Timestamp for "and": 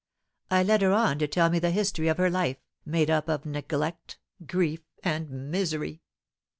5.03-5.29